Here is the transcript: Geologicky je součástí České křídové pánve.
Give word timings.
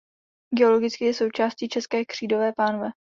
Geologicky 0.55 1.05
je 1.05 1.13
součástí 1.13 1.69
České 1.69 2.05
křídové 2.05 2.53
pánve. 2.53 2.91